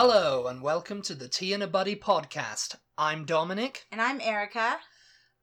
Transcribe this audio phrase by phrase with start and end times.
[0.00, 2.76] Hello, and welcome to the Tea and a Buddy podcast.
[2.98, 4.76] I'm Dominic, And I'm Erica.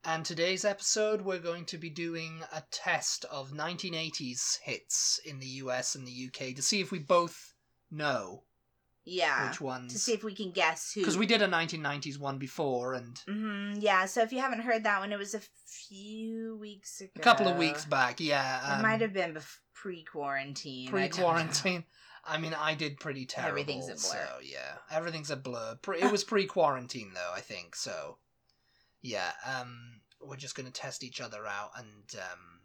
[0.06, 5.48] and today's episode we're going to be doing a test of 1980s hits in the
[5.64, 7.56] US and the UK to see if we both
[7.90, 8.44] know
[9.06, 9.50] Yeah.
[9.50, 9.92] which ones.
[9.94, 11.02] To see if we can guess who.
[11.02, 14.84] Because we did a 1990s one before, and hmm yeah, so if you haven't heard
[14.84, 17.10] that one, it was a few weeks ago.
[17.16, 18.74] a couple of weeks back, yeah.
[18.74, 20.94] It um, might have been bef- pre-quarantine.
[20.94, 21.84] I don't know.
[22.26, 23.60] I mean, I did pretty terrible.
[23.60, 24.00] Everything's a blur.
[24.28, 25.78] So yeah, everything's a blur.
[25.82, 27.76] Pre- it was pre-quarantine though, I think.
[27.76, 28.18] So
[29.02, 32.60] yeah, um, we're just gonna test each other out, and um,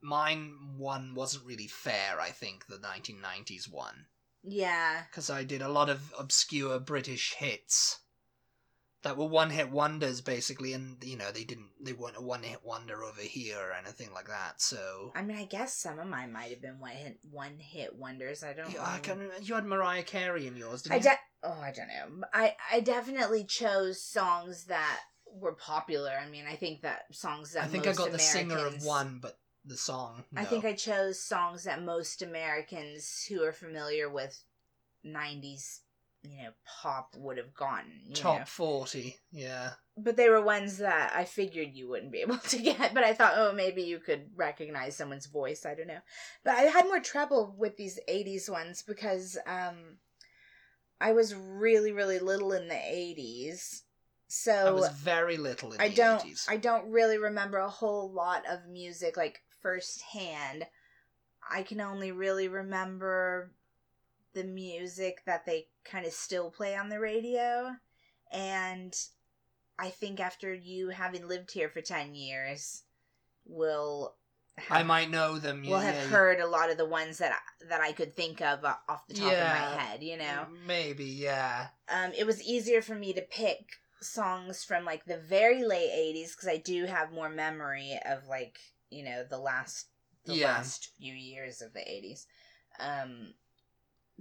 [0.00, 2.20] mine one wasn't really fair.
[2.20, 4.06] I think the 1990s one
[4.44, 5.02] Yeah.
[5.10, 7.98] because I did a lot of obscure British hits
[9.02, 13.04] that were one-hit wonders basically, and you know they didn't they weren't a one-hit wonder
[13.04, 14.60] over here or anything like that.
[14.60, 15.12] So.
[15.14, 18.42] I mean, I guess some of mine might have been one hit, one hit wonders.
[18.42, 18.88] I don't Yeah, know.
[18.88, 19.30] I can.
[19.42, 21.02] You had Mariah Carey in yours, didn't I you?
[21.02, 22.26] de- oh, I don't know.
[22.32, 25.00] I I definitely chose songs that
[25.32, 26.12] were popular.
[26.20, 29.18] I mean, I think that songs that I think I got the singer of one,
[29.20, 30.24] but the song.
[30.36, 34.42] I think I chose songs that most Americans who are familiar with
[35.04, 35.80] '90s,
[36.22, 37.92] you know, pop would have gotten.
[38.06, 38.44] You top know?
[38.46, 39.16] forty.
[39.30, 42.94] Yeah, but they were ones that I figured you wouldn't be able to get.
[42.94, 45.64] But I thought, oh, maybe you could recognize someone's voice.
[45.64, 46.00] I don't know.
[46.44, 49.98] But I had more trouble with these '80s ones because um,
[51.00, 53.82] I was really, really little in the '80s,
[54.28, 56.46] so I was very little in I the don't 80s.
[56.48, 60.66] I don't really remember a whole lot of music like firsthand.
[61.50, 63.52] I can only really remember
[64.34, 67.76] the music that they kind of still play on the radio
[68.32, 68.94] and
[69.78, 72.82] I think after you having lived here for 10 years
[73.46, 74.16] will
[74.70, 75.64] I might know them.
[75.64, 78.16] We'll yeah, have yeah, heard a lot of the ones that I, that I could
[78.16, 81.68] think of off the top of my head, you know Maybe, yeah.
[81.88, 86.34] um, it was easier for me to pick songs from like the very late 80s
[86.34, 88.58] because I do have more memory of like
[88.90, 89.86] you know the last
[90.24, 90.46] the Yeah.
[90.46, 92.26] last few years of the 80s
[92.78, 93.34] um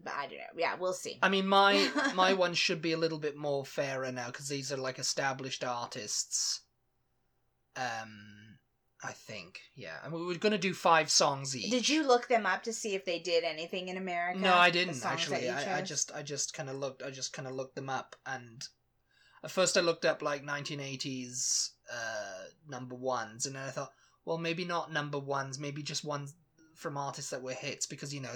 [0.04, 2.98] but I don't know yeah we'll see I mean, my my one should be a
[2.98, 6.62] little bit more fairer now because these are like established artists.
[7.76, 8.58] Um,
[9.04, 9.98] I think, yeah.
[10.04, 11.70] I mean, we were gonna do five songs each.
[11.70, 14.70] did you look them up to see if they did anything in America No, I
[14.70, 15.50] didn't actually.
[15.50, 17.04] I, I just I just kind of looked.
[17.04, 18.66] I just kind of looked them up, and
[19.44, 23.92] at first I looked up like 1980s uh, number ones, and then I thought,
[24.26, 26.34] well, maybe not number ones, maybe just ones
[26.74, 28.36] from artists that were hits, because you know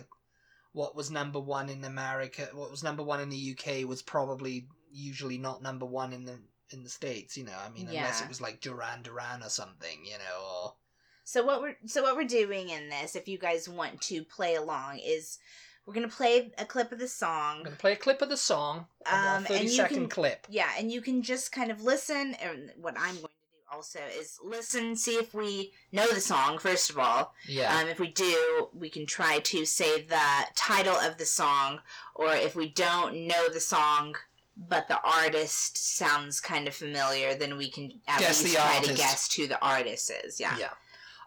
[0.74, 4.68] what was number one in America, what was number one in the UK was probably
[4.92, 6.40] usually not number one in the
[6.72, 7.36] in the states.
[7.38, 8.26] You know, I mean, unless Yeah.
[8.26, 10.76] it was like Duran Duran or something, you know, or
[11.24, 14.56] So what we're so what we're doing in this, if you guys want to play
[14.56, 15.40] along, is
[15.86, 17.64] we're gonna play a clip of the I'm song.
[17.64, 20.48] gonna play a clip of the song, a Um, thirty and you second can- clip.
[20.50, 22.36] Yeah, and you can just kind of listen.
[22.36, 23.34] And what I'm going to do
[23.72, 27.34] also is listen, see if we know the song first of all.
[27.48, 27.76] Yeah.
[27.76, 30.22] Um, if we do, we can try to say the
[30.56, 31.80] title of the song,
[32.16, 34.16] or if we don't know the song.
[34.58, 38.90] But the artist sounds kind of familiar, then we can at Guess least try artist.
[38.92, 40.40] to guess who the artist is.
[40.40, 40.56] Yeah.
[40.60, 40.70] Yeah.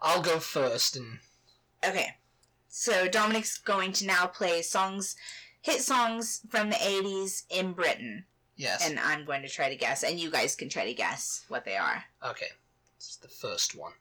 [0.01, 1.19] I'll go first and
[1.83, 2.15] Okay.
[2.69, 5.15] So Dominic's going to now play songs,
[5.61, 8.25] hit songs from the 80s in Britain.
[8.55, 8.87] Yes.
[8.87, 11.65] And I'm going to try to guess, and you guys can try to guess what
[11.65, 12.03] they are.
[12.23, 12.47] okay.
[12.97, 13.91] This is the first one.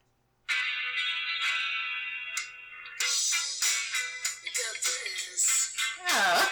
[6.16, 6.50] Oh.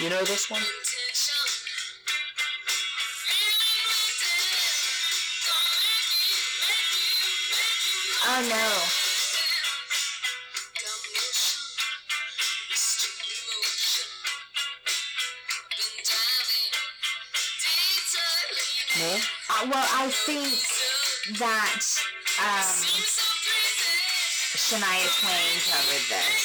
[0.00, 0.60] You know this one?
[8.24, 9.01] Oh no.
[19.00, 19.16] No?
[19.50, 20.48] Uh, well, I think
[21.38, 21.82] that
[22.40, 22.68] um,
[24.56, 26.42] Shania Twain covered this.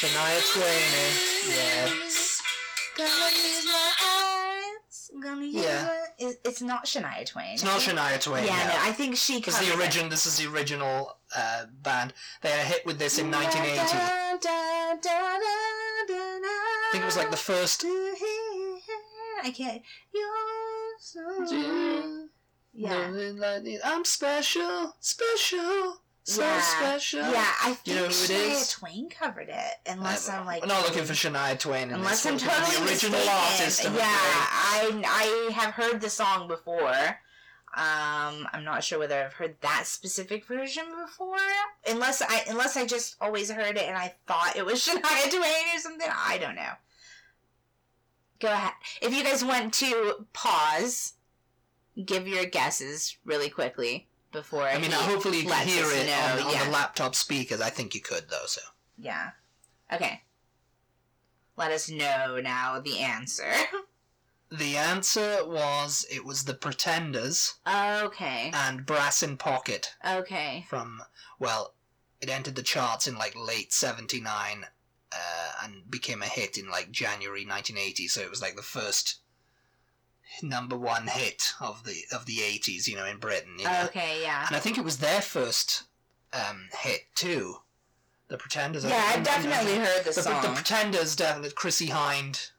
[0.00, 0.90] Shania Twain.
[0.98, 1.12] eh?
[1.48, 1.86] Yeah.
[2.96, 5.10] Gonna use my eyes.
[5.22, 6.04] Gonna use Yeah.
[6.18, 7.54] It- It's not Shania Twain.
[7.54, 8.44] It's not Shania Twain.
[8.44, 8.74] Yeah, no.
[8.74, 9.78] no, I think she This covered is the it.
[9.80, 10.08] origin.
[10.08, 12.12] This is the original uh, band.
[12.42, 13.80] They had a hit with this in 1980.
[13.96, 14.38] I
[16.92, 17.84] think it was like the first.
[19.42, 19.82] I can't.
[20.14, 20.28] You're
[21.04, 22.28] so.
[22.72, 23.12] Yeah.
[23.84, 26.60] I'm special, special, so Yeah.
[26.60, 27.20] special.
[27.20, 28.70] Yeah, I think You know who it Shania is?
[28.70, 29.74] Twain covered it.
[29.86, 30.62] Unless I- I'm like.
[30.62, 31.90] We're not looking for Shania Twain.
[31.92, 32.24] Unless.
[32.26, 33.38] I'm We're looking for totally the original mistaken.
[33.38, 33.86] artist.
[33.86, 35.04] I'm yeah, afraid.
[35.06, 37.20] I I have heard the song before.
[37.76, 41.36] Um, I'm not sure whether I've heard that specific version before,
[41.88, 45.76] unless I unless I just always heard it and I thought it was Shania Twain
[45.76, 46.08] or something.
[46.10, 46.72] I don't know.
[48.44, 48.74] Go ahead.
[49.00, 51.14] If you guys want to pause,
[52.04, 54.64] give your guesses really quickly before.
[54.64, 56.64] I mean, hopefully you can hear it on, know, on yeah.
[56.66, 57.62] the laptop speakers.
[57.62, 58.44] I think you could though.
[58.44, 58.60] So
[58.98, 59.30] Yeah.
[59.90, 60.20] Okay.
[61.56, 63.50] Let us know now the answer.
[64.50, 68.50] the answer was it was the Pretenders okay.
[68.52, 70.66] and Brass in Pocket Okay.
[70.68, 71.00] from
[71.38, 71.72] well,
[72.20, 74.66] it entered the charts in like late '79
[75.14, 78.08] uh, and became a hit in like January 1980.
[78.08, 79.16] So it was like the first
[80.42, 83.54] number one hit of the of the 80s, you know, in Britain.
[83.58, 83.82] You know?
[83.86, 84.46] Okay, yeah.
[84.46, 85.84] And I think it was their first
[86.32, 87.56] um, hit too.
[88.28, 88.84] The Pretenders.
[88.84, 90.42] Yeah, I've definitely heard the the, song.
[90.42, 92.50] the Pretenders, definitely Chrissie Hynde.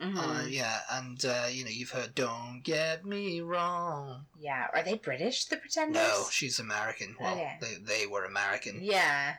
[0.00, 0.16] Mhm.
[0.18, 4.66] Uh, yeah, and uh, you know you've heard "Don't Get Me Wrong." yeah.
[4.74, 6.02] Are they British, the Pretenders?
[6.02, 7.16] No, she's American.
[7.18, 7.56] Well, Okay.
[7.60, 8.80] they they were American.
[8.82, 9.36] Yeah.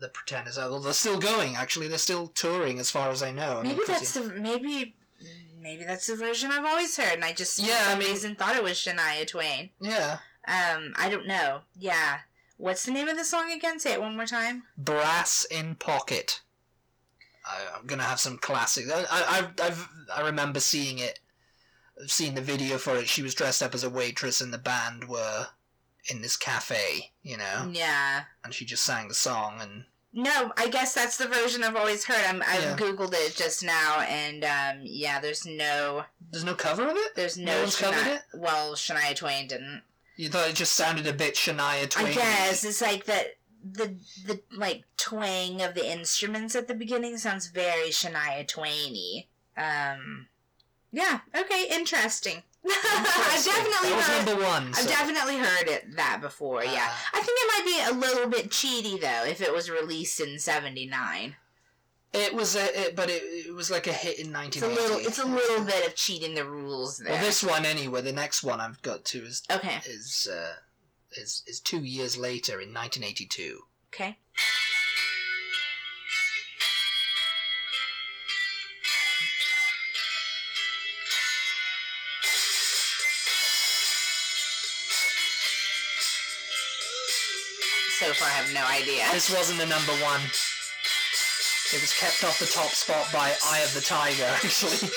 [0.00, 0.56] The Pretenders.
[0.58, 1.56] are Well, they're still going.
[1.56, 3.58] Actually, they're still touring, as far as I know.
[3.58, 4.96] I mean, Maybe Chrissie- that's the maybe
[5.58, 8.34] maybe that's the version I've always heard, and I just for Yeah, I mean- reason
[8.34, 9.70] thought it was Shania Twain.
[9.80, 10.18] yeah.
[10.48, 11.62] Um, I don't know.
[11.76, 12.20] Yeah.
[12.56, 13.78] What's the name of the song again?
[13.78, 14.64] Say it one more time.
[14.76, 16.40] Brass in Pocket.
[17.46, 18.90] I, I'm gonna have some classics.
[18.90, 21.20] I, I, I've, I've, I remember seeing it,
[22.06, 23.08] seeing the video for it.
[23.08, 25.48] She was dressed up as a waitress, and the band were
[26.08, 28.24] in this cafe, you know, Yeah.
[28.42, 29.58] and she just sang the song.
[29.60, 32.24] And No, I guess that's the version I've always heard.
[32.26, 32.76] I'm, I've Yeah.
[32.76, 37.14] googled it just now, and um, yeah, there's no, there's no cover of it.
[37.14, 38.22] there's No no, one's covered it?
[38.34, 39.82] Well, Shania Twain didn't.
[40.16, 42.06] You thought it just sounded a bit Shania Twain.
[42.08, 43.36] I guess it's like that.
[43.62, 43.94] The
[44.26, 49.26] the like twang of the instruments at the beginning sounds very Shania Twainy.
[49.56, 50.28] Um,
[50.90, 51.20] yeah.
[51.36, 51.66] Okay.
[51.70, 52.42] Interesting.
[52.64, 54.26] I've definitely heard.
[54.26, 54.72] number one.
[54.76, 56.62] I've definitely heard it that before.
[56.64, 56.70] Yeah.
[56.88, 60.20] Uh, I think it might be a little bit cheaty though if it was released
[60.20, 61.36] in '79.
[62.12, 64.98] it was a, it, but it, it was like a hit in It's a little.
[64.98, 67.12] It's a little bit of cheating the rules there.
[67.12, 68.02] Well, this one anyway.
[68.02, 69.78] The next one I've got to is Okay.
[69.86, 70.54] is uh,
[71.12, 73.60] is is two years later in 1982.
[73.94, 74.18] Okay.
[88.14, 89.06] Far, I have no idea.
[89.12, 90.20] This wasn't the number one.
[91.72, 94.90] It was kept off the top spot by Eye of the Tiger, actually.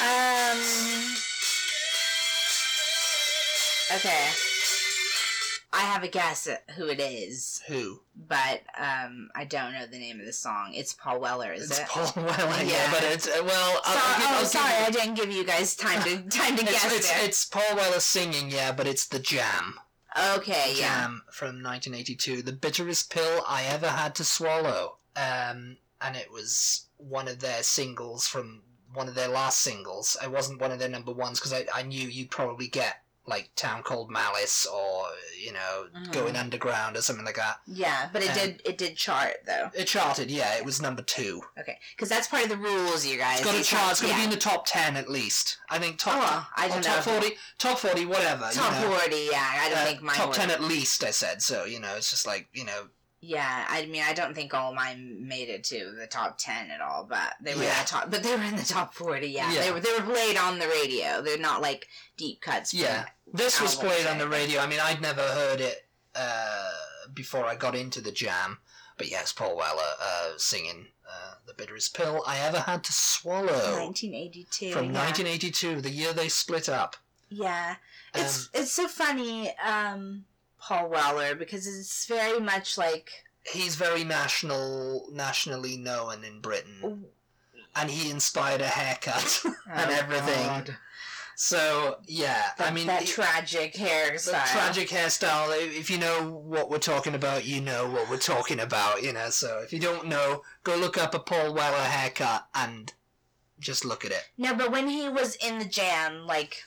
[0.00, 0.04] It?
[0.04, 1.16] Um.
[3.96, 4.28] Okay.
[5.70, 8.00] I have a guess at who it is, Who?
[8.16, 10.72] but um, I don't know the name of the song.
[10.74, 11.86] It's Paul Weller, is It's it?
[11.88, 12.64] Paul Weller, yeah.
[12.64, 12.90] Yeah.
[12.90, 13.80] but it's uh, well.
[13.84, 16.22] I'll, So- I'll give, oh, I'll give sorry, I didn't give you guys time to
[16.30, 17.24] time to it's, guess it's, there.
[17.24, 19.74] it's Paul Weller singing, yeah, but it's the Jam.
[20.36, 21.02] okay, yeah.
[21.02, 24.96] Jam from 1982, the bitterest pill I ever had to swallow.
[25.16, 28.62] Um, and it was one of their singles from
[28.94, 30.16] one of their last singles.
[30.22, 33.50] It wasn't one of their number ones because I, I knew you'd probably get like
[33.56, 35.04] Town Called Malice or
[35.38, 36.12] you know Mhm.
[36.12, 37.60] Going Underground or something like that.
[37.66, 39.70] Yeah, but it Um, did it did chart though.
[39.74, 40.54] It charted, yeah.
[40.56, 41.42] It was number two.
[41.60, 43.40] Okay, because that's part of the rules, you guys.
[43.40, 43.90] It's got to chart.
[43.92, 44.18] It's got to yeah.
[44.20, 45.58] be in the top ten at least.
[45.68, 46.14] I think top.
[46.22, 47.12] Oh, I don't top know.
[47.12, 47.36] forty.
[47.58, 48.48] Top forty, whatever.
[48.50, 48.96] top you know.
[48.96, 49.28] forty.
[49.30, 51.04] Yeah, I don't Uh, think mine top ten at least.
[51.04, 51.66] I said so.
[51.66, 52.88] You know, it's just like you know.
[53.20, 56.80] Yeah, I mean, I don't think all mine made it to the top ten at
[56.80, 58.10] all, but they were in the top.
[58.12, 59.26] But they were in the top forty.
[59.28, 59.60] Yeah, Yeah.
[59.62, 59.80] they were.
[59.80, 61.20] They were played on the radio.
[61.20, 62.72] They're not like deep cuts.
[62.72, 63.06] Yeah.
[63.32, 64.60] This was played on the radio.
[64.60, 66.70] I mean, I'd never heard it uh,
[67.12, 68.58] before I got into the jam.
[68.96, 73.46] But yes, Paul Weller uh, singing uh, "The Bitterest Pill I Ever Had to Swallow"
[73.86, 74.70] 1982.
[74.72, 75.04] from yeah.
[75.04, 76.96] 1982, the year they split up.
[77.30, 77.76] Yeah,
[78.14, 80.24] it's Um, it's so funny, um,
[80.60, 83.10] Paul Weller, because it's very much like
[83.52, 86.98] He's very national, nationally known in Britain, oh.
[87.74, 90.46] and he inspired a haircut and Oh, everything.
[90.46, 90.76] God.
[91.34, 94.24] So yeah, that, I mean, that tragic hairstyle.
[94.44, 95.56] the tragic hairstyle.
[95.56, 99.04] If you know what we're talking about, you know what we're talking about.
[99.04, 102.92] You know, so if you don't know, go look up a Paul Weller haircut and
[103.60, 104.24] just look at it.
[104.36, 106.64] No, but when he was in the jam, like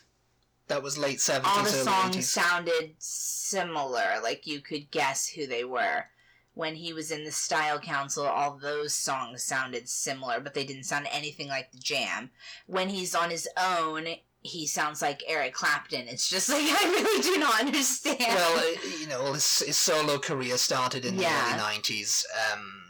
[0.72, 1.42] That was late 70s.
[1.46, 2.30] all the songs eighties.
[2.30, 4.20] sounded similar.
[4.24, 6.06] Like you could guess who they were.
[6.54, 10.84] when he was in the Style Council, all those songs sounded similar, but they didn't
[10.84, 12.30] sound anything like the Jam.
[12.68, 14.06] When he's on his own,
[14.44, 16.08] he sounds like Eric Clapton.
[16.08, 18.18] It's just like I really do not understand.
[18.20, 21.56] Well, uh, you know, his, his solo career started in Yeah.
[21.58, 22.26] the early '90s.
[22.54, 22.84] Um,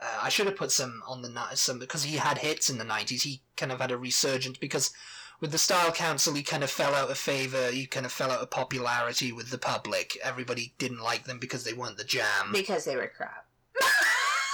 [0.00, 2.84] uh, I should have put some on the some because he had hits in the
[2.84, 3.22] '90s.
[3.22, 4.92] He kind of had a resurgence because
[5.40, 7.70] with the Style Council, he kind of fell out of favor.
[7.70, 10.16] He kind of fell out of popularity with the public.
[10.22, 12.50] Everybody didn't like them because they weren't the Jam.
[12.52, 13.46] because they were crap.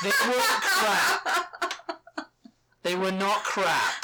[0.03, 1.29] They weren't crap.
[2.83, 3.95] They were not crap.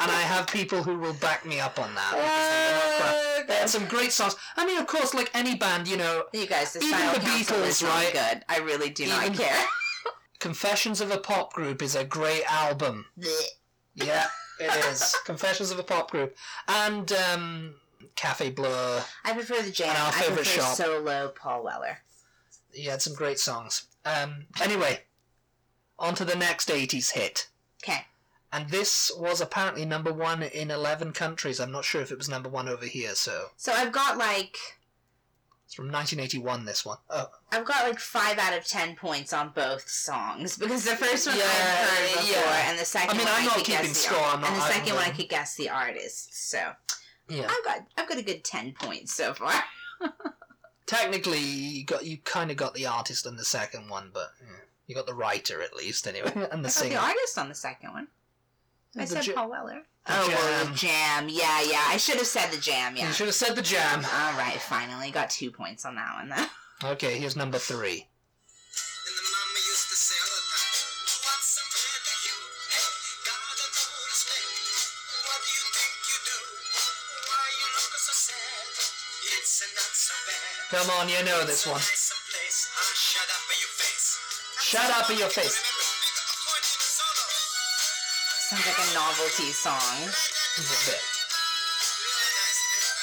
[0.00, 2.12] And I have people who will back me up on that.
[2.12, 3.10] they were.
[3.10, 4.36] Oh, they had some great songs.
[4.56, 7.20] I mean, of course, like any band, you know, You guys, the Even Style the
[7.20, 8.12] Council Beatles, right?
[8.12, 8.44] good.
[8.48, 9.64] I really do not care.
[10.38, 13.06] Confessions of a Pop Group is a great album.
[13.96, 14.26] Yeah,
[14.60, 15.14] it is.
[15.24, 16.36] Confessions of a Pop Group.
[16.66, 17.74] And um,
[18.16, 19.00] Cafe Bleu.
[19.24, 19.90] I prefer the Jam.
[19.90, 20.74] And our I favourite prefer shop.
[20.76, 21.98] solo Paul Weller.
[22.72, 23.84] He had some great songs.
[24.04, 25.00] Um, anyway,
[25.98, 27.48] on to the next 80s hit.
[27.82, 28.06] Okay.
[28.52, 31.60] And this was apparently number one in 11 countries.
[31.60, 33.48] I'm not sure if it was number one over here, so.
[33.56, 34.56] So I've got like
[35.68, 36.96] It's from 1981, this one.
[37.10, 41.26] Oh, I've got like five out of ten points on both songs because the first
[41.26, 42.70] one Yeah, I've heard before, yeah.
[42.70, 44.34] and the second I mean, one I'm I not could keeping guess the score, art-
[44.36, 46.48] I'm not- and the I'm, second one I could guess the artist.
[46.50, 46.70] So
[47.28, 47.48] yeah.
[47.50, 49.52] I've got I've got a good ten points so far.
[50.86, 54.56] Technically, you got you kind of got the artist on the second one, but yeah,
[54.86, 56.94] you got the writer at least, anyway, and the I got singer.
[56.94, 58.08] the artist on the second one.
[58.96, 59.82] I said ja- Paul Weller.
[60.08, 60.70] oh, Jam.
[60.72, 61.28] the jam.
[61.28, 61.84] Yeah, yeah.
[61.88, 62.96] I should have said the jam.
[62.96, 63.06] Yeah.
[63.08, 64.04] You should have said the jam.
[64.04, 66.46] All right, finally got two points on that one though.
[66.94, 68.06] Okay, here's number three.
[68.06, 70.78] And the mama used to say all the time,
[71.26, 72.36] What's the matter, you?
[72.70, 72.86] Hey,
[73.26, 74.46] gotta know respect.
[75.26, 76.38] What do you think you do?
[77.26, 78.78] Why you look so sad?
[79.26, 80.70] It's a not so bad.
[80.70, 81.82] Come on, you know this It's a one.
[81.82, 82.70] nice place.
[82.94, 83.26] Shut
[84.94, 85.58] up in your face.
[88.48, 89.76] Sounds like a novelty song.
[89.76, 91.02] A bit.
[91.04, 92.96] Real nice, real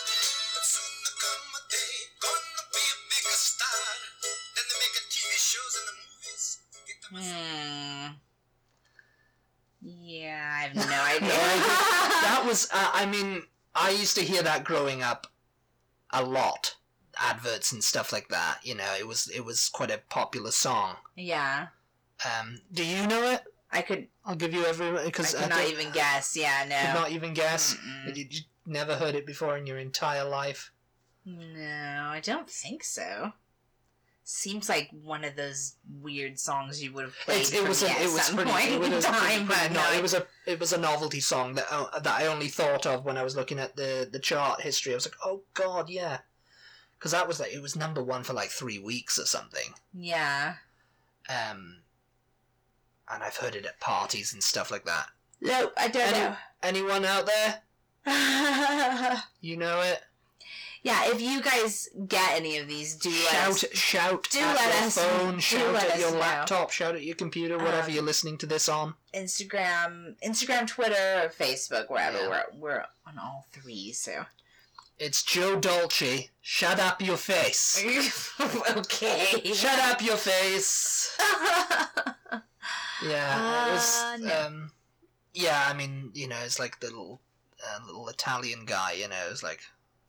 [0.00, 0.32] nice.
[0.54, 1.92] But soon there come a day,
[2.24, 3.84] gonna be a bigger star.
[4.56, 6.44] Then they make a TV shows and the movies.
[6.88, 8.16] Get the Hmm.
[9.84, 10.82] Yeah, I have no
[11.16, 11.28] idea.
[11.28, 13.42] That was, uh, I mean,
[13.74, 15.26] I used to hear that growing up
[16.10, 16.76] a lot.
[17.20, 18.60] Adverts and stuff like that.
[18.62, 20.96] You know, it was it was quite a popular song.
[21.14, 21.66] yeah,
[22.24, 23.42] Um, do you know it?
[23.72, 24.08] I could.
[24.24, 26.36] I'll give you every because I could not even guess.
[26.36, 27.00] Yeah, Could no.
[27.00, 27.76] not even guess.
[28.14, 28.26] You,
[28.66, 30.70] never heard it before in your entire life.
[31.24, 33.32] No, I don't think so.
[34.24, 37.88] Seems like one of those weird songs you would have played It, it was me
[37.88, 39.92] a, at it was some pretty, point it was in time, pretty, but no, no,
[39.98, 43.04] it was a it was a novelty song that uh, that I only thought of
[43.04, 44.92] when I was looking at the the chart history.
[44.92, 46.18] I was like, oh god, yeah,
[46.98, 49.74] because that was like it was number one for like three weeks or something.
[49.92, 50.54] yeah.
[51.28, 51.81] Um,
[53.10, 55.06] and I've heard it at parties and stuff like that.
[55.40, 57.62] No, I don't Any- Anyone out there?
[59.40, 60.00] You know it?
[60.84, 63.64] yeah, if you guys get any of these, do let shout, us.
[63.78, 66.18] shout do at let your us- phone, do shout let at us your know.
[66.18, 68.94] laptop, shout at your computer, whatever Um, you're listening to this on.
[69.14, 72.28] Instagram, Instagram, Twitter, or Facebook, wherever Yeah.
[72.28, 73.92] we're we're on all three.
[73.92, 74.26] So
[74.98, 76.30] It's Joe Dolce.
[76.40, 77.82] Shut up your face.
[78.40, 79.52] okay.
[79.52, 81.16] Shut up your face.
[83.06, 84.02] Yeah, it was.
[84.02, 84.46] Uh, no.
[84.46, 84.70] Um,
[85.34, 87.20] yeah, I mean, you know, it's like the little,
[87.62, 88.92] uh, little Italian guy.
[88.92, 89.60] You know, it's like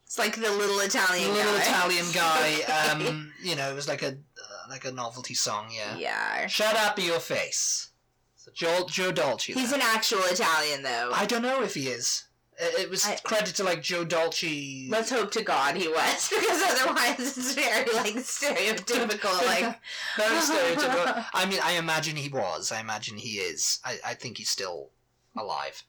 [0.06, 1.62] It's like the little Italian little guy.
[1.62, 2.92] Italian guy.
[2.92, 5.68] Um, you know, it was like a uh, like a novelty song.
[5.72, 5.98] Yeah.
[5.98, 6.48] yeah.
[6.48, 7.90] Shut up your face.
[8.36, 9.54] So Joe Joe Dolce.
[9.54, 11.12] He's an actual Italian, though.
[11.14, 12.26] I don't know if he is.
[12.60, 14.88] It, was I- credit to like Joe Dolce.
[14.89, 19.33] Let's hope to God he was, because otherwise it's very like stereotypical.
[19.45, 19.79] Like
[20.17, 21.25] Very stereotypical.
[21.33, 22.72] I mean, I imagine he was.
[22.72, 23.79] I imagine he is.
[23.83, 24.89] I, I think he's still
[25.38, 25.83] alive.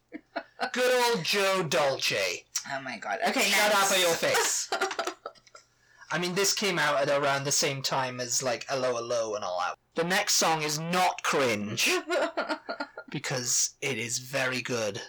[0.72, 2.44] Good old Joe Dolce.
[2.72, 3.18] oh my God.
[3.28, 3.92] Okay, Shut next.
[3.92, 4.70] up at your face.
[6.10, 9.44] I mean, this came out at around the same time as like Hello Hello and
[9.44, 9.76] all that.
[10.00, 11.90] The next song is not cringe
[13.10, 15.00] because it is very good.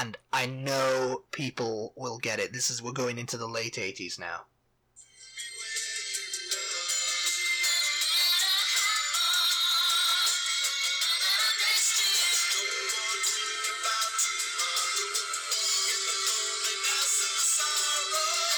[0.00, 2.54] And I know people will get it.
[2.54, 4.46] This is we're going into the late 80s now.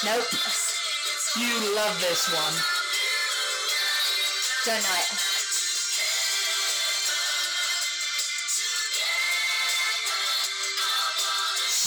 [0.04, 0.24] nope.
[1.36, 2.54] You love this one.
[4.64, 5.31] Don't know it.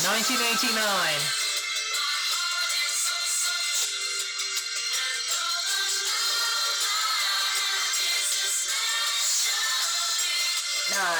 [0.04, 1.46] 1989.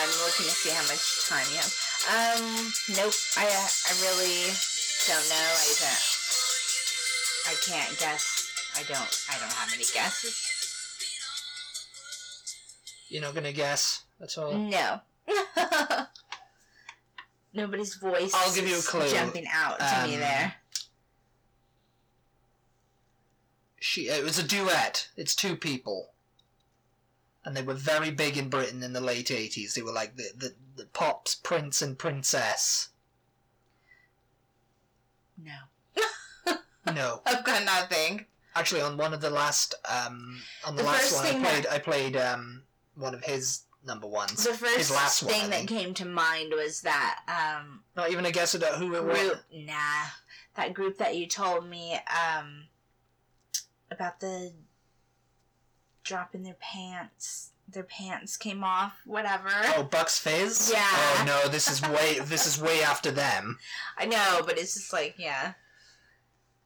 [0.06, 1.74] I'm looking to see how much time you have.
[2.06, 3.14] Um, nope.
[3.38, 4.54] I uh, I really
[5.08, 5.36] don't know.
[5.36, 6.04] I don't.
[7.48, 8.52] I can't guess.
[8.76, 9.26] I don't.
[9.32, 10.36] I don't have any guesses.
[13.10, 14.04] You're not gonna guess.
[14.20, 14.54] That's all.
[14.54, 15.00] No.
[17.56, 18.34] Nobody's voice.
[18.34, 19.08] I'll give you a is clue.
[19.10, 20.56] Jumping out to me Um, there.
[23.80, 24.10] She.
[24.10, 25.10] It was a duet.
[25.16, 26.12] It's two people.
[27.44, 29.76] And they were very big in Britain in the late eighties.
[29.76, 32.90] They were like the, the, the pops, prince and princess.
[35.42, 35.54] No.
[36.94, 38.26] No, I've got nothing.
[38.56, 41.64] actually, on one of the last, um, on the, The last one, I played.
[41.66, 42.64] that- I played um
[42.96, 44.44] one of his number ones.
[44.44, 48.26] The first his last one, thing that came to mind was that um Not even
[48.26, 49.38] a guess at who it was.
[49.54, 50.08] Nah,
[50.56, 52.66] that group that you told me um
[53.92, 54.54] about the
[56.04, 57.52] dropping their pants.
[57.68, 59.02] Their pants came off.
[59.06, 59.50] Whatever.
[59.76, 60.72] Oh, Bucks Fizz.
[60.72, 60.88] Yeah.
[60.88, 62.20] Oh no, this is way.
[62.22, 63.58] this is way after them.
[63.98, 65.54] I know, but it's just like yeah.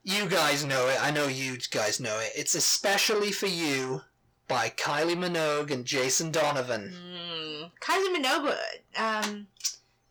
[0.04, 0.98] You guys know it.
[1.02, 2.32] I know you guys know it.
[2.36, 4.02] It's especially for you
[4.50, 6.94] by Kylie Minogue and Jason Donovan.
[6.94, 7.72] Mm.
[7.82, 8.56] Kylie Minogue.
[8.98, 9.48] Um.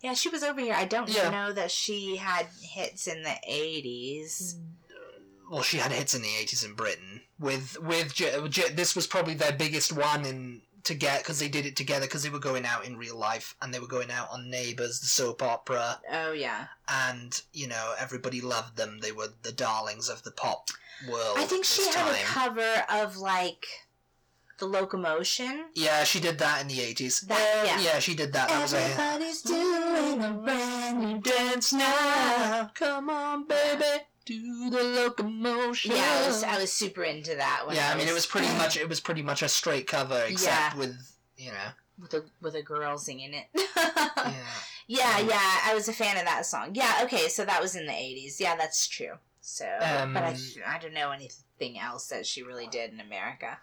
[0.00, 0.74] Yeah, she was over here.
[0.74, 1.28] I don't Yeah.
[1.28, 4.56] know that she had hits in the eighties.
[5.50, 9.06] Well, she had hits in the eighties in Britain with with J- J- this was
[9.06, 12.38] probably their biggest one in to get because they did it together because they were
[12.38, 16.00] going out in real life and they were going out on Neighbours, the soap opera,
[16.10, 16.66] Oh yeah.
[16.86, 19.00] and you know everybody loved them.
[19.00, 20.68] They were the darlings of the pop
[21.08, 21.36] world.
[21.38, 23.66] I think she had a cover of like
[24.58, 25.66] the locomotion.
[25.74, 27.20] Yeah, she did that in the eighties.
[27.22, 27.80] That- yeah.
[27.80, 28.48] yeah, she did that.
[28.48, 28.80] That was a.
[28.80, 32.70] Everybody's doing a brand new dance now.
[32.74, 35.92] Come on, baby, do the locomotion.
[35.92, 37.74] Yeah, I was, I was super into that one.
[37.76, 40.74] yeah, I mean, it was pretty much it was pretty much a straight cover, except
[40.74, 40.78] Yeah.
[40.78, 40.96] with
[41.36, 41.68] you know,
[42.00, 43.46] with a with a girl singing it.
[43.76, 44.32] yeah.
[44.88, 46.70] yeah, yeah, I was a fan of that song.
[46.74, 48.40] Yeah, okay, so that was in the eighties.
[48.40, 49.14] Yeah, that's true.
[49.40, 50.16] So, but I Um,
[50.66, 53.58] I don't know anything else that she really did in America.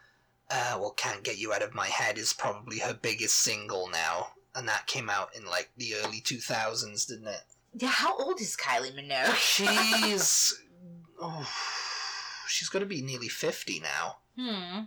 [0.50, 4.34] Uh, well, "Can't Get You Out of My Head" is probably her biggest single now,
[4.54, 7.42] and that came out in like the early two thousands, didn't it?
[7.74, 9.36] Yeah, how old is Kylie Minogue?
[9.36, 10.54] She's
[11.20, 11.50] oh,
[12.48, 14.82] she's got to be nearly fifty now, hmm.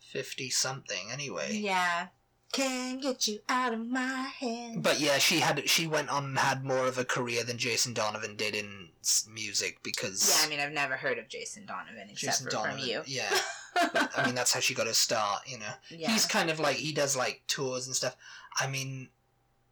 [0.00, 1.56] fifty something anyway.
[1.56, 2.08] Yeah.
[2.52, 4.82] Can't get you out of my head.
[4.82, 7.92] But yeah, she had she went on and had more of a career than Jason
[7.92, 8.88] Donovan did in
[9.32, 12.78] music because yeah, I mean, I've never heard of Jason Donovan except Jason for Donovan,
[12.78, 13.02] from you.
[13.06, 13.38] yeah.
[13.74, 15.42] But, I mean, that's how she got her start.
[15.46, 16.10] You know, yeah.
[16.10, 18.16] he's kind of like he does like tours and stuff.
[18.58, 19.08] I mean,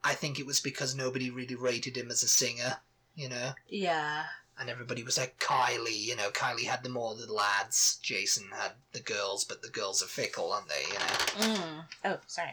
[0.03, 2.77] I think it was because nobody really rated him as a singer.
[3.15, 4.25] You know, yeah.
[4.59, 6.05] And everybody was like Kylie.
[6.05, 7.99] You know, Kylie had the more the lads.
[8.03, 10.83] Jason had the girls, but the girls are fickle, aren't they?
[10.89, 11.85] You know, Mm.
[12.05, 12.53] Oh, sorry.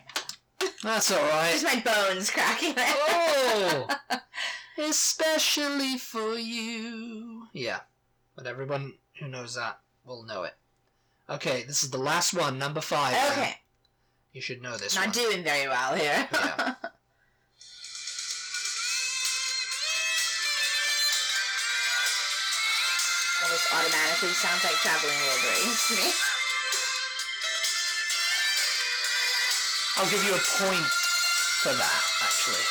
[0.84, 1.52] that's all right.
[1.52, 2.74] Just my bones cracking.
[2.78, 3.88] Oh,
[4.78, 7.48] especially for you.
[7.54, 7.82] Yeah,
[8.36, 10.54] but everyone who knows that will know it.
[11.30, 13.14] Okay, this is the last one, number five.
[13.14, 13.32] now.
[13.32, 13.56] okay.
[14.34, 15.12] you should know this Not one.
[15.14, 16.28] doing very well here.
[16.34, 16.76] Yeah.
[23.74, 26.12] automatically sounds like traveling Wilburys to me.
[29.98, 30.92] I'll give you a point
[31.64, 32.66] for that, actually.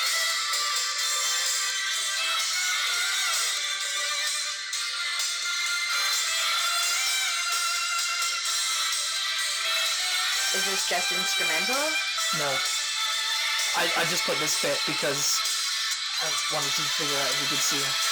[10.53, 11.81] Is this just instrumental?
[12.39, 12.51] No.
[13.77, 15.39] I, I just put this bit because
[16.21, 18.10] I wanted to figure out if you could see it.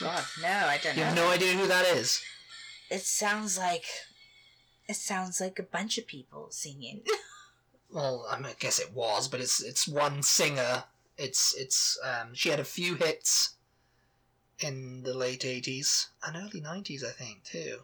[0.00, 1.06] God, no, I don't You know.
[1.06, 2.22] have no idea who that is.
[2.90, 3.84] It sounds like
[4.88, 7.02] it sounds like a bunch of people singing.
[7.92, 10.84] Well, I, mean, I guess it was, but it's it's one singer.
[11.18, 13.56] It's it's um, she had a few hits
[14.60, 17.78] in the late eighties and early nineties, I think too.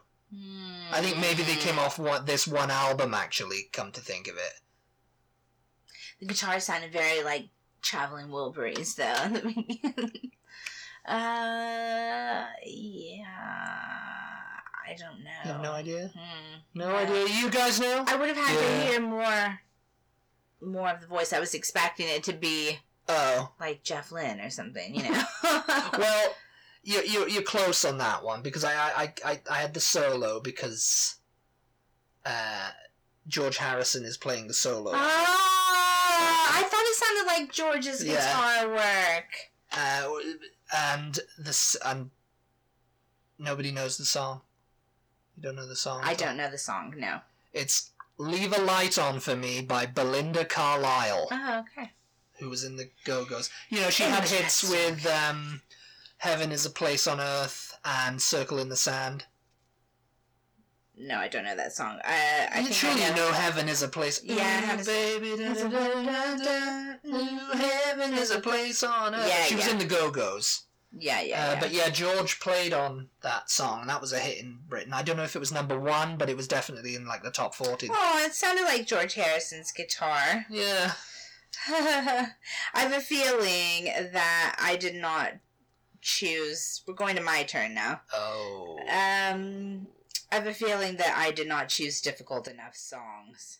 [0.93, 3.13] I think maybe they came off one, this one album.
[3.13, 4.61] Actually, come to think of it,
[6.21, 7.49] The guitar sounded very like
[7.81, 9.23] traveling Wilburys though.
[9.25, 10.31] in the beginning.
[11.05, 13.25] uh, yeah,
[14.87, 15.29] I don't know.
[15.45, 16.11] you have no idea.
[16.15, 16.59] Hmm.
[16.73, 16.95] No No.
[16.95, 17.27] idea.
[17.41, 18.03] You guys know?
[18.07, 18.61] I would have had Yeah.
[18.85, 19.59] to hear more,
[20.61, 21.33] more of the voice.
[21.33, 25.23] I was expecting it to be Oh, like Jeff Lynne or something, you know.
[25.97, 26.35] well,
[26.83, 30.39] you're, you're you're close on that one because I I I, I had the solo
[30.41, 31.15] because
[32.25, 32.69] uh,
[33.27, 34.91] George Harrison is playing the solo.
[34.93, 38.15] oh, I thought it sounded like George's Yeah.
[38.15, 39.33] guitar work.
[39.71, 40.09] Uh,
[40.75, 42.09] and this and
[43.39, 44.41] nobody knows the song.
[45.37, 46.01] You don't know the song.
[46.03, 46.95] I don't know the song.
[46.97, 47.19] No.
[47.53, 51.91] It's "Leave a Light On for Me" by Belinda Carlisle, Oh, okay.
[52.39, 53.49] who was in the Go Go's.
[53.69, 55.61] You know, she had hits with um,
[56.17, 59.25] "Heaven Is a Place on Earth" and "Circle in the Sand."
[60.99, 61.99] No, I don't know that song.
[62.03, 64.79] I, I you think surely I you know "Heaven Is a Place." Yeah, Heaven Ooh,
[64.79, 69.27] is- baby, da, da, da, da, da, ooh, heaven is a place on earth.
[69.27, 69.73] Yeah, she was yeah.
[69.73, 70.63] in the Go Go's.
[70.91, 71.59] Yeah, yeah, Uh, yeah.
[71.59, 74.93] But yeah, George played on that song, and that was a hit in Britain.
[74.93, 77.31] I don't know if it was number one, but it was definitely in like the
[77.31, 77.89] top forty.
[77.91, 80.45] Oh, it sounded like George Harrison's guitar.
[80.49, 80.93] Yeah.
[81.69, 82.29] I
[82.73, 85.33] have a feeling that I did not
[86.01, 86.83] choose.
[86.87, 88.01] We're going to my turn now.
[88.13, 88.79] Oh.
[88.81, 89.87] Um,
[90.31, 93.59] I have a feeling that I did not choose difficult enough songs.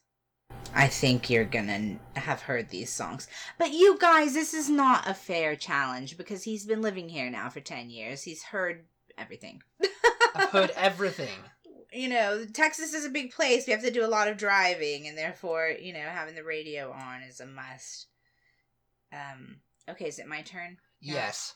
[0.73, 3.27] I think you're gonna have heard these songs.
[3.57, 7.49] But you guys, this is not a fair challenge because he's been living here now
[7.49, 8.21] for 10 years.
[8.21, 8.85] He's heard
[9.17, 9.63] everything.
[10.35, 11.29] I've heard everything.
[11.93, 13.65] You know, Texas is a big place.
[13.65, 16.91] We have to do a lot of driving, and therefore, you know, having the radio
[16.91, 18.07] on is a must.
[19.13, 20.77] Um, okay, is it my turn?
[20.99, 21.13] Yeah.
[21.13, 21.55] Yes.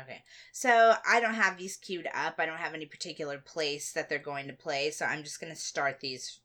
[0.00, 0.22] Okay.
[0.52, 2.36] So I don't have these queued up.
[2.38, 4.90] I don't have any particular place that they're going to play.
[4.90, 6.40] So I'm just going to start these,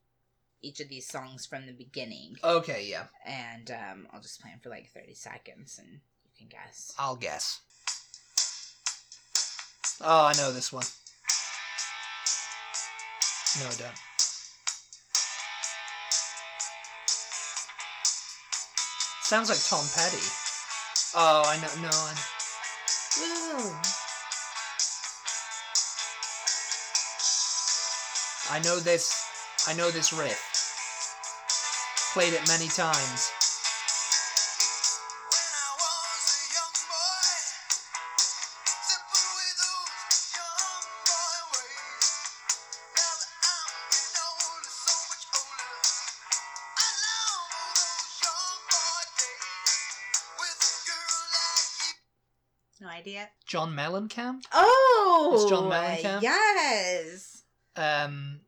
[0.62, 2.36] each of these songs from the beginning.
[2.44, 3.06] Okay, yeah.
[3.26, 6.94] And um, I'll just play them for like 30 seconds and you can guess.
[6.98, 7.62] I'll guess.
[10.02, 10.86] Oh, I know this one.
[13.60, 13.98] No, I don't.
[19.24, 20.24] Sounds like Tom Petty.
[21.16, 21.82] Oh, I know.
[21.82, 22.16] No, I.
[28.50, 29.31] I know this.
[29.68, 30.42] I know this riff.
[32.14, 33.32] Played it many times.
[35.32, 37.30] When I was a young boy,
[38.84, 42.10] zipping with those young boy ways.
[42.98, 45.72] Now that I'm getting older, so much older,
[46.76, 51.94] I long for those young boy days with a girl like you.
[52.82, 53.30] No idea.
[53.46, 54.42] John Mellencamp.
[54.52, 55.32] Oh!
[55.36, 56.22] It's John Mellencamp?
[56.24, 57.44] Yes!
[57.78, 58.41] um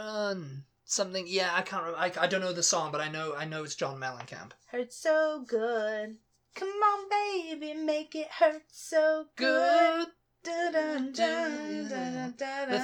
[0.00, 3.34] run something yeah i can't remember I, I don't know the song but i know
[3.36, 6.16] i know it's john mellencamp Hurt so good.
[6.54, 10.06] Come on, baby, make it hurt so good.
[10.44, 11.10] the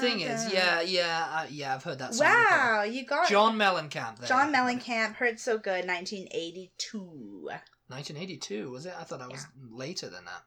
[0.00, 4.18] thing is yeah yeah uh, yeah i've heard that song Wow, you got john mellencamp
[4.18, 4.29] there.
[4.29, 7.48] John Mellencamp, Hurt So Good, 1982.
[7.88, 10.42] 1982 was it i thought i was later than that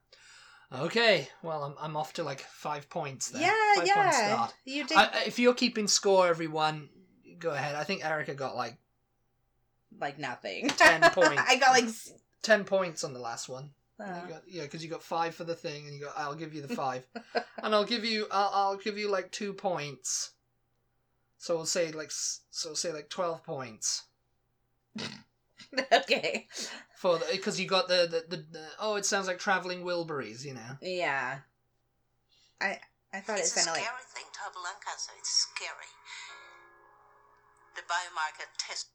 [0.71, 3.93] okay well i'm, I'm off to like five points there Yeah, five yeah.
[3.95, 6.89] point start You did I, if you're keeping score everyone
[7.39, 8.77] go ahead i think erica got like
[9.99, 10.69] like nothing.
[10.69, 11.43] 10 points.
[11.47, 11.85] I got like.
[11.85, 12.11] s-
[12.43, 15.55] 10 points on the last one uh, got, yeah, because you got five for the
[15.55, 16.13] thing, and you got.
[16.17, 17.05] I'll give you the five,
[17.63, 18.27] and I'll give you.
[18.31, 20.31] I'll, I'll give you like two points.
[21.37, 22.11] So we'll say like.
[22.11, 24.03] So we'll say like twelve points
[25.93, 26.47] okay.
[26.95, 28.65] for because you got the, the the the.
[28.79, 30.77] Oh, it sounds like traveling Wilburys, you know.
[30.81, 31.39] Yeah.
[32.61, 32.79] I
[33.13, 33.85] I thought it It's a scary like.
[34.13, 35.11] thing to have lung cancer.
[35.17, 35.91] It's scary.
[37.75, 38.87] The biomarker test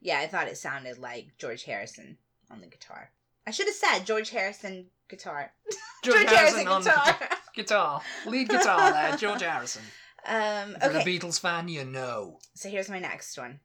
[0.00, 2.18] Yeah, I thought it sounded like George Harrison
[2.50, 3.10] on the guitar.
[3.46, 5.52] I should have said George Harrison guitar.
[6.04, 7.16] George, Harrison, on guitar.
[7.18, 9.82] the guitar, lead guitar there, George Harrison.
[10.26, 10.76] um.
[10.80, 12.38] If you're a Beatles fan, you know.
[12.54, 13.60] So here's my next one.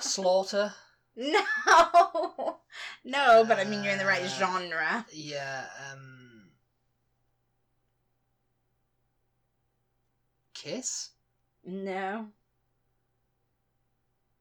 [0.00, 0.72] Slaughter.
[1.16, 2.58] no,
[3.04, 5.04] no, but I mean you're in the right Uh, genre.
[5.12, 5.64] Yeah.
[5.92, 6.42] Um.
[10.54, 11.10] Kiss.
[11.64, 12.28] No,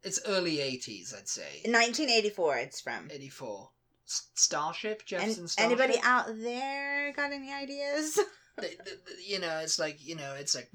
[0.04, 1.62] It's early '80s, I'd say.
[1.66, 2.58] 1984.
[2.58, 3.10] It's from.
[3.12, 3.70] '84.
[4.08, 5.80] S- Starship, Jefferson Starship.
[5.80, 8.20] anybody out there got any ideas?
[8.62, 10.70] The- the- the- you know, it's like you know, it's like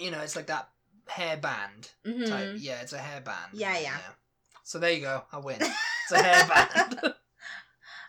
[0.00, 0.68] you know, it's like that
[1.08, 2.28] hairband Mhm.
[2.28, 2.54] type.
[2.58, 3.50] Yeah, it's a hairband.
[3.52, 3.98] Yeah, yeah.
[4.62, 5.24] So there you go.
[5.32, 5.58] I win.
[6.10, 7.14] It's a hairband.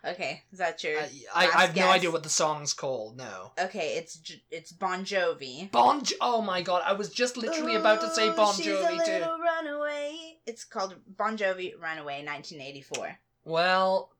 [0.08, 1.00] Okay, is that your?
[1.00, 3.18] I, I, I have no idea what the song's called.
[3.18, 3.54] No.
[3.60, 5.72] Okay, it's it's Bon Jovi.
[5.72, 6.04] Bon.
[6.04, 6.84] Jo- oh my god!
[6.86, 9.26] I was just literally about to say Ooh, Bon she's Jovi a too.
[9.42, 10.38] runaway.
[10.46, 13.18] It's called Bon Jovi Runaway, 1984.
[13.46, 14.12] Well,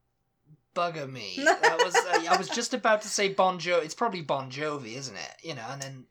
[0.76, 1.38] bugger me.
[1.44, 3.86] That was uh, I was just about to say Bon Jovi.
[3.86, 5.32] It's probably Bon Jovi, isn't it?
[5.44, 6.06] You know, and then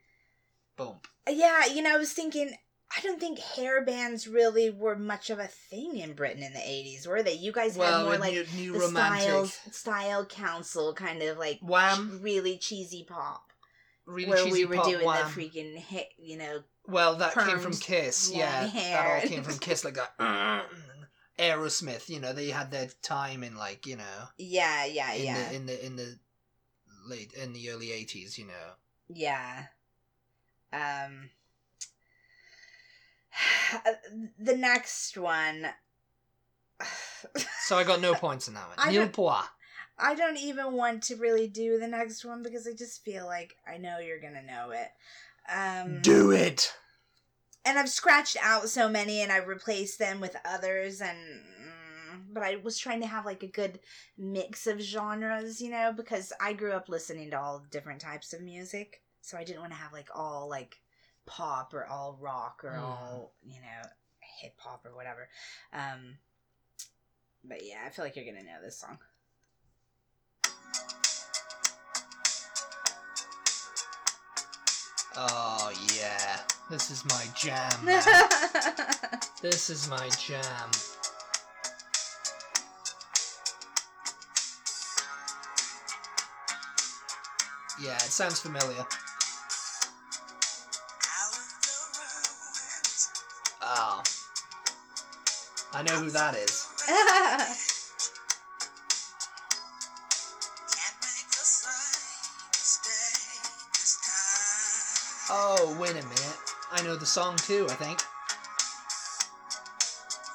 [0.77, 0.97] boom.
[1.29, 2.53] Yeah, you know, I was thinking.
[2.97, 6.61] I don't think hair bands really were much of a thing in Britain in the
[6.61, 7.33] 80s, were they?
[7.33, 12.21] You guys had more like new, new styles, style council kind of like Wham.
[12.23, 13.47] really cheesy pop.
[14.07, 15.27] really where cheesy we were pop doing wham.
[15.27, 16.61] the freaking hit, you know.
[16.87, 18.31] Well, that came from Kiss.
[18.33, 19.85] Yeah, that all came from Kiss.
[19.85, 20.13] Like that.
[21.39, 22.09] Aerosmith.
[22.09, 25.49] You know, they had their time in like you know Yeah, yeah, in yeah.
[25.49, 26.19] the in the in the
[27.07, 28.39] late in the early eighties.
[28.39, 28.73] You know.
[29.09, 29.65] Yeah.
[30.73, 31.31] Um
[34.39, 35.67] the next one
[37.61, 38.89] So I got no points in that one.
[38.91, 39.13] Neil don't-
[39.97, 43.57] I don't even want to really do the next one because I just feel like
[43.67, 44.91] I know you're going to know it.
[45.53, 46.75] Um Do it.
[47.65, 52.43] And I've scratched out so many and I've replaced them with others and mm, but
[52.43, 53.81] I was trying to have like a good
[54.19, 58.43] mix of genres, you know, because I grew up listening to all different types of
[58.43, 59.03] music.
[59.23, 60.81] So I didn't want to have like all like
[61.27, 62.83] pop or all rock or Mm.
[62.83, 63.89] all, you know,
[64.41, 65.29] hip hop or whatever.
[65.73, 66.19] Um
[67.45, 68.99] but yeah, I feel like you're going to know this song.
[75.17, 77.71] Oh yeah, this is my jam.
[77.85, 78.03] man.
[79.43, 80.71] this is my jam.
[87.81, 88.81] Yeah, it sounds familiar.
[88.81, 88.87] Out
[91.33, 93.11] of the ruins,
[93.63, 94.03] Oh,
[95.73, 96.69] I know who that is.
[107.05, 107.67] the song too.
[107.69, 108.01] I think.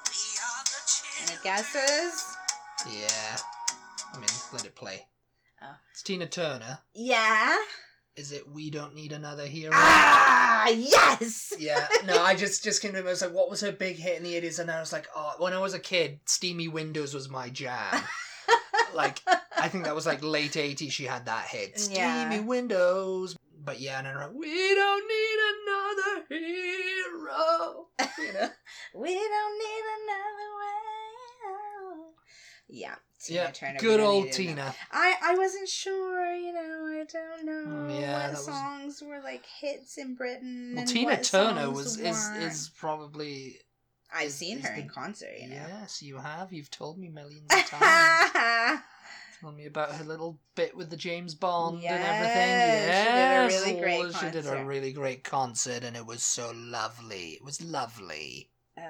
[0.05, 2.37] We are the Any guesses?
[2.87, 3.37] Yeah.
[4.13, 5.07] I mean, let it play.
[5.63, 5.65] Oh.
[5.91, 6.77] It's Tina Turner.
[6.93, 7.57] Yeah.
[8.15, 9.71] Is it "We Don't Need Another Hero"?
[9.73, 11.53] Ah, yes.
[11.57, 13.07] Yeah, no, I just just came to me.
[13.07, 14.59] I was like, what was her big hit in the eighties?
[14.59, 17.99] And I was like, oh, when I was a kid, "Steamy Windows" was my jam.
[18.93, 19.21] like,
[19.57, 20.93] I think that was like late eighties.
[20.93, 22.39] She had that hit, "Steamy Yeah.
[22.41, 25.68] Windows." But yeah, and then like, we don't need another
[26.29, 27.87] hero.
[28.17, 28.49] You know?
[28.95, 30.75] We don't need another way.
[32.71, 33.79] Yeah, Tina yeah, Turner.
[33.79, 34.51] good old Tina.
[34.51, 36.33] another- I I wasn't sure.
[36.35, 40.13] You know, I don't know Mm, yeah, what that was- songs were like hits in
[40.15, 40.73] Britain.
[40.75, 43.59] Well, and Tina Turner songs was is is probably
[44.13, 45.33] I've is- seen is her the- in concert.
[45.39, 45.55] You know.
[45.55, 46.53] yes, you have.
[46.53, 48.81] You've told me millions of times.
[49.41, 52.49] Told me about her little bit with the James Bond and everything.
[52.49, 54.65] Yes, she did a really great oh, She did a concert.
[54.65, 57.29] really great concert, and it was so lovely.
[57.31, 58.49] It was lovely.
[58.77, 58.81] oh,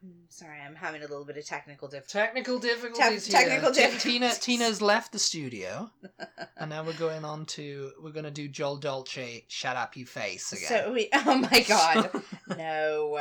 [0.00, 2.18] I'm sorry, I'm having a little bit of technical difficulty.
[2.26, 3.88] Technical difficulties Te- technical here.
[3.88, 4.02] Ti- difficulties.
[4.02, 5.90] Tina Tina's left the studio,
[6.56, 9.44] and now we're going on to we're gonna do Joel Dolce.
[9.48, 10.68] Shut up, you face again.
[10.84, 11.10] So we.
[11.12, 12.10] Oh my god.
[12.56, 13.18] no.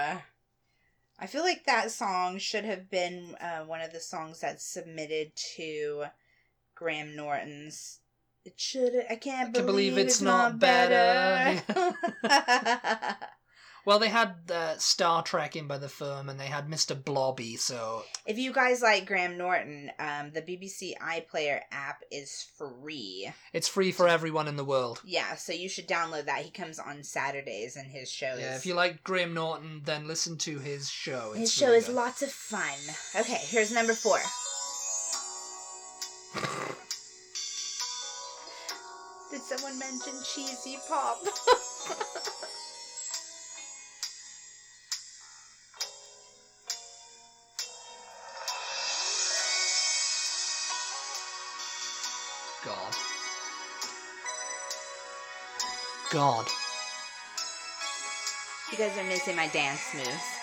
[1.19, 5.31] I feel like that song should have been uh, one of the songs that's submitted
[5.55, 6.03] to
[6.77, 7.99] Graham Norton's.
[8.45, 8.93] It should.
[9.09, 11.61] I can't believe, believe it's, it's not, not better.
[13.85, 16.95] well, they had uh, Star Trekkin' by the firm, and they had Mr.
[16.95, 17.57] Blobby.
[17.57, 23.29] So if you guys like Graham Norton, um, the BBC iPlayer app is free.
[23.51, 25.01] it's free for everyone in the world.
[25.03, 26.43] Yeah, so you should download that.
[26.43, 28.39] He comes on Saturdays, and his show is.
[28.39, 31.33] Yeah, if you like Graham Norton, then listen to his show.
[31.33, 31.95] his It's show really is good.
[31.95, 32.77] lots of fun.
[33.13, 34.19] Okay, here's number four.
[39.31, 41.17] Did someone mention cheesy pop?
[52.65, 52.95] God.
[56.11, 56.47] God.
[58.71, 60.36] you guys are missing my dance moves.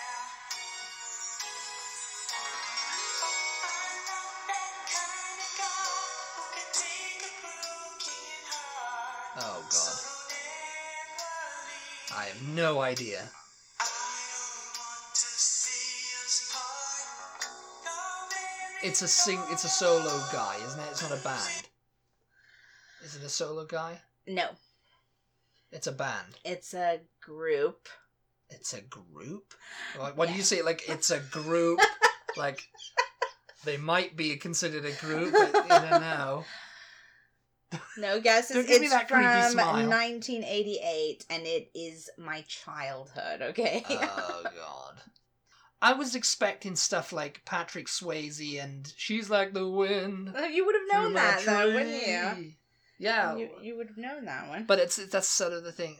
[12.55, 13.31] No idea.
[18.83, 19.41] it's a sing.
[19.51, 20.87] It's a solo guy, isn't it?
[20.91, 21.69] It's not a band.
[23.03, 24.01] Is it a solo guy?
[24.27, 24.49] No,
[25.73, 26.39] It's a band.
[26.45, 27.89] it's a group.
[28.51, 29.53] It's a group.
[29.99, 30.63] Like, what do you say?
[30.63, 31.81] Like it's a group.
[32.37, 32.61] like
[33.65, 36.45] they might be considered a group, but you don't know.
[37.99, 38.57] No guesses.
[38.57, 39.89] Don't give me it's that from smile.
[39.89, 43.43] 1988, and it is my childhood.
[43.43, 43.85] Okay.
[43.89, 45.01] Oh god.
[45.83, 50.33] I was expecting stuff like Patrick Swayze and She's Like the Wind.
[50.53, 52.53] you would have known through my that, though, wouldn't you?
[52.99, 53.37] Yeah.
[53.37, 54.65] You, you would have known that one.
[54.65, 55.99] But it's that's sort of the thing.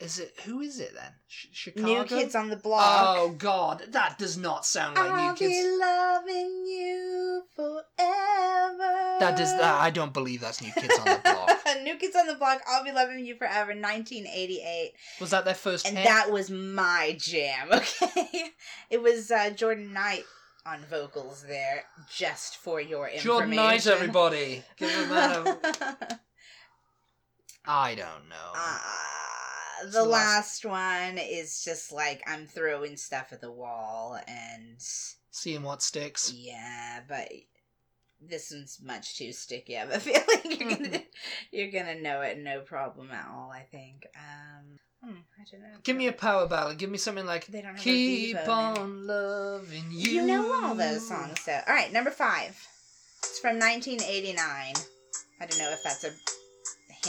[0.00, 1.12] Is it who is it then?
[1.28, 1.86] Ch- Chicago.
[1.86, 3.16] New Kids on the Block.
[3.16, 5.52] Oh God, that does not sound like I'll New Kids.
[5.52, 8.51] be loving you forever.
[8.78, 9.80] That does that.
[9.80, 11.58] I don't believe that's New Kids on the Block.
[11.82, 12.60] New Kids on the Block.
[12.68, 13.70] I'll be loving you forever.
[13.70, 16.04] 1988, Was that their first and hit?
[16.06, 17.68] that was my jam.
[17.72, 18.50] Okay,
[18.90, 20.24] it was uh, Jordan Knight
[20.66, 23.24] on vocals there, just for your information.
[23.26, 24.62] Jordan Knight, everybody.
[24.76, 25.46] Give him that.
[26.10, 26.20] a-
[27.70, 28.52] I don't know.
[28.56, 28.78] Uh,
[29.84, 34.76] the the last one is just like I'm throwing stuff at the wall, and
[35.30, 36.32] Seeing what sticks.
[36.32, 37.28] yeah, but
[38.28, 39.76] this one's much too sticky.
[39.76, 41.02] I have a feeling you're gonna
[41.50, 43.50] you're gonna know it no problem at all.
[43.50, 44.06] I think.
[44.16, 45.78] Um, hmm, I don't know.
[45.82, 46.78] Give me a power ballad.
[46.78, 51.40] Give me something like They don't "Keep on loving you." You know all those songs,
[51.40, 51.92] so all right.
[51.92, 52.56] Number five.
[53.24, 54.36] It's from 1989.
[54.38, 56.10] I don't know if that's a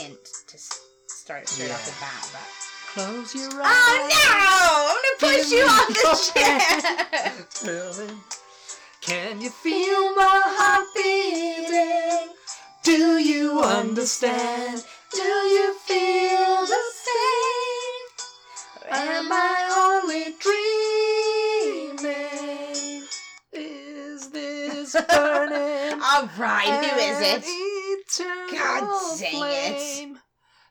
[0.00, 0.58] hint to
[1.08, 2.64] start straight off the bat, but.
[2.94, 3.64] Close your eyes.
[3.64, 4.92] Oh no!
[4.92, 6.04] I'm gonna push you off the
[7.60, 7.80] chair.
[9.06, 12.34] Can you feel my heart beating?
[12.82, 14.82] Do you understand?
[15.12, 18.06] Do you feel the same?
[18.90, 20.34] Am I only
[22.00, 23.04] dreaming?
[23.52, 26.00] Is this burning?
[26.00, 27.44] All right, who is it?
[28.56, 30.23] God dang it.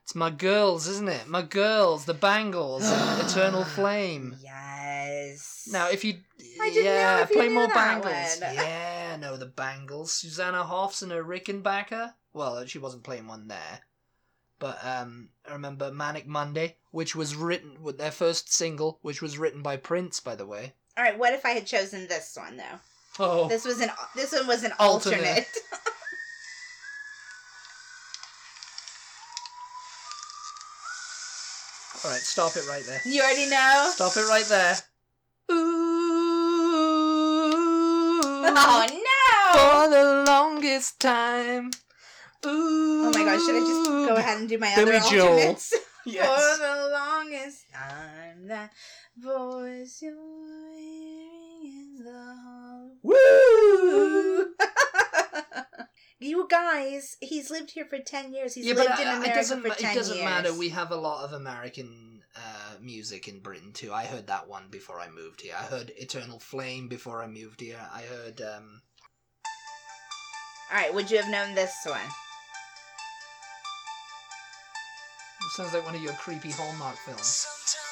[0.03, 1.27] It's my girls, isn't it?
[1.27, 4.35] My girls, the Bangles, and Eternal Flame.
[4.41, 5.67] Yes.
[5.71, 6.15] Now, if you
[6.61, 8.41] I didn't know yeah, if you play knew more that Bangles.
[8.41, 8.53] one.
[8.55, 10.11] Yeah, no, the Bangles.
[10.11, 12.13] Susanna Hoffs and her Rickenbacker.
[12.33, 13.79] Well, she wasn't playing one there,
[14.59, 19.37] but um, I remember Manic Monday, which was written with their first single, which was
[19.37, 20.73] written by Prince, by the way.
[20.97, 21.17] All right.
[21.17, 22.79] What if I had chosen this one though?
[23.19, 25.19] Oh, This was an this one was an Alternate.
[25.19, 25.47] alternate.
[32.03, 33.01] all right, stop it right there.
[33.05, 33.89] you already know.
[33.93, 34.75] Stop it right there.
[35.51, 35.55] Ooh.
[38.55, 39.59] Oh no!
[39.59, 41.71] For the longest time.
[42.45, 43.05] Ooh.
[43.07, 45.27] Oh my gosh, should I just go ahead and do my Billy other Joel.
[45.33, 45.73] alternates?
[46.05, 46.27] Yes.
[46.27, 48.73] For the longest time, that
[49.17, 52.91] voice you're hearing is the hall.
[53.03, 53.15] Woo!
[56.23, 58.53] You guys, he's lived here for 10 years.
[58.55, 59.61] He's yeah, but lived in uh, America it doesn't.
[59.61, 60.25] for ma- 10 It doesn't years.
[60.25, 60.53] matter.
[60.53, 63.93] We have a lot of American uh, music in Britain too.
[63.93, 65.55] I heard that one before I moved here.
[65.59, 67.79] I heard Eternal Flame before I moved here.
[67.93, 68.41] I heard.
[68.41, 68.81] um
[70.71, 71.99] Alright, would you have known this one?
[75.41, 77.21] It sounds like one of your creepy Hallmark films.
[77.21, 77.82] Sometimes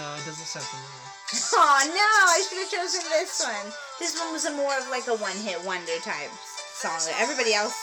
[0.00, 0.96] No, it doesn't sound familiar.
[1.52, 3.68] Oh no, I should have chosen this one.
[4.00, 6.32] This one was a more of like a one hit wonder type
[6.74, 6.98] song.
[7.20, 7.76] Everybody else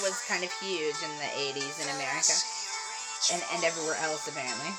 [0.00, 2.32] was kind of huge in the 80s in America
[3.34, 4.72] and, and everywhere else apparently.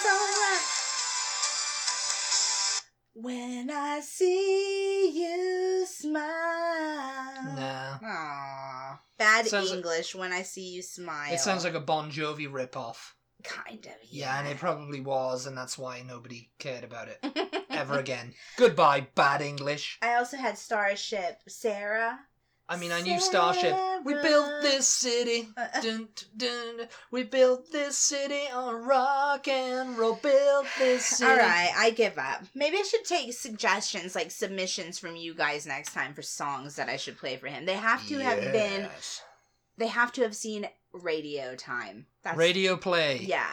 [0.00, 0.60] Things alright.
[3.14, 6.22] When I see you smile.
[7.56, 7.98] Nah.
[7.98, 8.98] Aww.
[9.18, 11.32] Bad Sounds like- English when I see you smile.
[11.32, 12.96] It sounds like a Bon Jovi ripoff.
[13.44, 13.92] kind of.
[14.10, 18.32] Yeah, and it probably was, and that's why nobody cared about it ever again.
[18.56, 19.98] Goodbye, bad English.
[20.02, 22.18] I also had Starship Sara.
[22.70, 23.76] I mean, I knew Starship.
[24.04, 25.48] We built this city.
[25.82, 26.88] Dun, dun, dun.
[27.10, 30.14] We built this city on rock and roll.
[30.22, 31.28] Built this city.
[31.30, 32.44] All right, I give up.
[32.54, 36.88] Maybe I should take suggestions, like submissions from you guys next time for songs that
[36.88, 37.66] I should play for him.
[37.66, 38.82] They have to have been.
[38.82, 39.22] Yes.
[39.76, 42.06] They have to have seen radio time.
[42.22, 43.18] That's Radio play.
[43.22, 43.50] Yeah,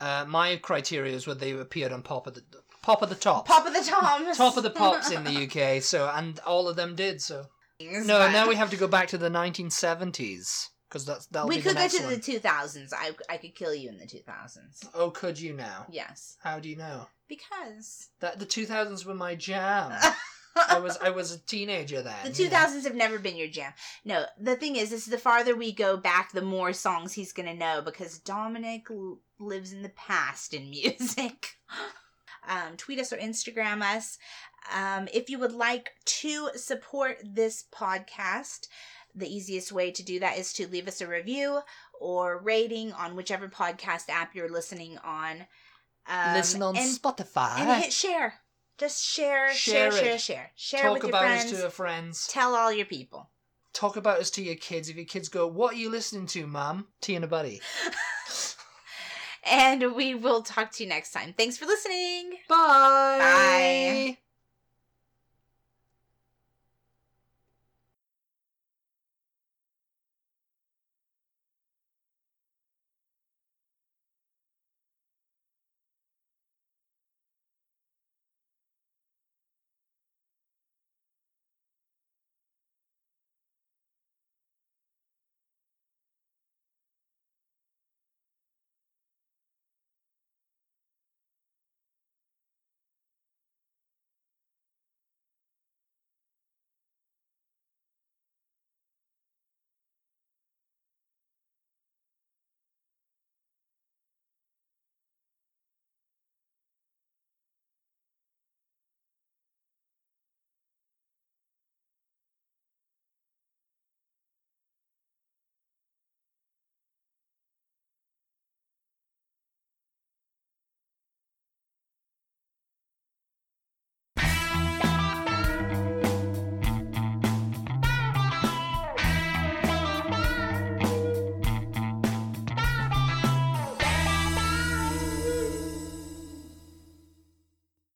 [0.00, 2.42] Uh, my criteria is where they appeared on Pop of the
[2.82, 3.46] Pop of the Top.
[3.48, 4.36] Pop of the Toms.
[4.36, 5.44] Top of the Pops in the
[5.76, 5.82] UK.
[5.82, 7.22] So and all of them did.
[7.22, 7.46] So
[7.80, 11.56] No, but- now we have to go back to the 1970s because that's that'll we
[11.56, 12.12] be could the go to one.
[12.14, 12.92] the 2000s.
[12.96, 14.88] I I could kill you in the 2000s.
[14.94, 15.86] Oh, could you now?
[15.90, 17.08] Yes, How do you know?
[17.28, 19.92] because That the 2000s were my jam.
[20.70, 22.14] I was I was a teenager then.
[22.32, 22.56] the you know.
[22.56, 23.72] 2000s have never been your jam.
[24.06, 27.52] No, the thing is, is the farther we go back, the more songs he's gonna
[27.54, 31.56] know because Dominic l- lives in the past in music.
[32.48, 34.18] um, tweet us or Instagram us.
[34.74, 38.68] Um, if you would like to support this podcast,
[39.14, 41.60] the easiest way to do that is to leave us a review
[42.00, 45.46] or rating on whichever podcast app you're listening on.
[46.08, 47.58] Um, Listen on and, Spotify.
[47.58, 48.34] and hit share.
[48.78, 51.44] Just share, share, Share share, share, share, Talk with your about friends.
[51.44, 52.26] us to your friends.
[52.28, 53.30] Tell all your people.
[53.72, 54.88] Talk about us to your kids.
[54.88, 57.60] If your kids go, "What are you listening to, Mom?" T and a buddy.
[59.48, 61.32] And we will talk to you next time.
[61.36, 62.32] Thanks for listening.
[62.48, 63.18] Bye.
[63.20, 64.25] Bye.